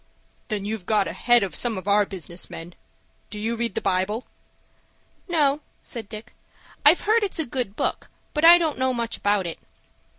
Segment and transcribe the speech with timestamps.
[0.47, 2.73] "Then you've got ahead of some of our business men.
[3.29, 4.25] Do you read the Bible?"
[5.27, 6.33] "No," said Dick.
[6.83, 9.59] "I've heard it's a good book, but I don't know much about it."